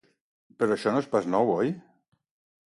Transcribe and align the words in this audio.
Però 0.63 0.77
això 0.77 0.95
no 0.95 1.03
és 1.05 1.11
pas 1.13 1.29
nou, 1.35 1.53
oi? 1.59 1.71